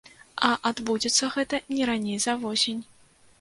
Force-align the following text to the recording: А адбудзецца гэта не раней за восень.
А 0.47 0.49
адбудзецца 0.69 1.29
гэта 1.35 1.59
не 1.75 1.83
раней 1.91 2.17
за 2.25 2.33
восень. 2.47 2.81